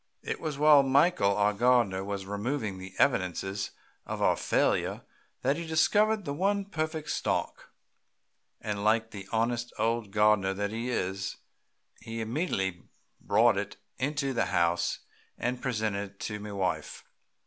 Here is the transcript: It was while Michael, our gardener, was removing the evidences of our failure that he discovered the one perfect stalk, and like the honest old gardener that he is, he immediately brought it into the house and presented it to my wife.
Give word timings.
It 0.23 0.39
was 0.41 0.57
while 0.57 0.81
Michael, 0.81 1.37
our 1.37 1.53
gardener, 1.53 2.03
was 2.03 2.25
removing 2.25 2.79
the 2.79 2.95
evidences 2.97 3.69
of 4.03 4.19
our 4.19 4.35
failure 4.35 5.03
that 5.43 5.57
he 5.57 5.67
discovered 5.67 6.25
the 6.25 6.33
one 6.33 6.65
perfect 6.65 7.11
stalk, 7.11 7.69
and 8.59 8.83
like 8.83 9.11
the 9.11 9.27
honest 9.31 9.71
old 9.77 10.09
gardener 10.09 10.55
that 10.55 10.71
he 10.71 10.89
is, 10.89 11.35
he 11.99 12.19
immediately 12.19 12.81
brought 13.19 13.57
it 13.57 13.75
into 13.99 14.33
the 14.33 14.45
house 14.47 15.01
and 15.37 15.61
presented 15.61 16.09
it 16.13 16.19
to 16.21 16.39
my 16.39 16.51
wife. 16.51 17.03